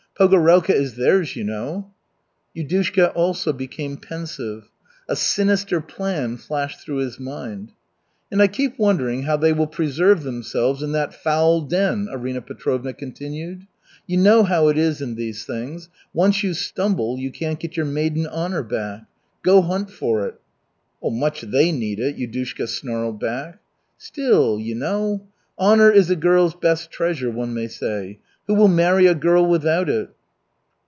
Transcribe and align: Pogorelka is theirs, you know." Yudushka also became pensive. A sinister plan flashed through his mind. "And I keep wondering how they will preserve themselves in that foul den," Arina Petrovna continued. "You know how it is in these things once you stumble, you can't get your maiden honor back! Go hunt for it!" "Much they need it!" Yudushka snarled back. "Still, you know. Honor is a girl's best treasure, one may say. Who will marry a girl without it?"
Pogorelka 0.19 0.71
is 0.71 0.97
theirs, 0.97 1.35
you 1.35 1.43
know." 1.43 1.89
Yudushka 2.55 3.11
also 3.15 3.51
became 3.51 3.97
pensive. 3.97 4.69
A 5.09 5.15
sinister 5.15 5.81
plan 5.81 6.37
flashed 6.37 6.79
through 6.81 6.97
his 6.97 7.19
mind. 7.19 7.71
"And 8.31 8.39
I 8.39 8.45
keep 8.45 8.77
wondering 8.77 9.23
how 9.23 9.35
they 9.37 9.51
will 9.51 9.65
preserve 9.65 10.21
themselves 10.21 10.83
in 10.83 10.91
that 10.91 11.15
foul 11.15 11.61
den," 11.61 12.07
Arina 12.07 12.39
Petrovna 12.41 12.93
continued. 12.93 13.65
"You 14.05 14.17
know 14.17 14.43
how 14.43 14.67
it 14.67 14.77
is 14.77 15.01
in 15.01 15.15
these 15.15 15.43
things 15.43 15.89
once 16.13 16.43
you 16.43 16.53
stumble, 16.53 17.17
you 17.17 17.31
can't 17.31 17.59
get 17.59 17.75
your 17.75 17.87
maiden 17.87 18.27
honor 18.27 18.61
back! 18.61 19.05
Go 19.41 19.63
hunt 19.63 19.89
for 19.89 20.27
it!" 20.27 20.39
"Much 21.03 21.41
they 21.41 21.71
need 21.71 21.99
it!" 21.99 22.15
Yudushka 22.17 22.67
snarled 22.67 23.19
back. 23.19 23.57
"Still, 23.97 24.59
you 24.59 24.75
know. 24.75 25.23
Honor 25.57 25.89
is 25.89 26.11
a 26.11 26.15
girl's 26.15 26.53
best 26.53 26.91
treasure, 26.91 27.31
one 27.31 27.55
may 27.55 27.67
say. 27.67 28.19
Who 28.47 28.55
will 28.55 28.67
marry 28.67 29.05
a 29.05 29.15
girl 29.15 29.45
without 29.45 29.87
it?" 29.87 30.09